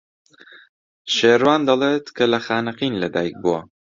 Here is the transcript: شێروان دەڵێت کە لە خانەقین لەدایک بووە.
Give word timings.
شێروان 1.15 1.61
دەڵێت 1.69 2.05
کە 2.17 2.25
لە 2.33 2.39
خانەقین 2.45 2.93
لەدایک 3.01 3.35
بووە. 3.43 3.61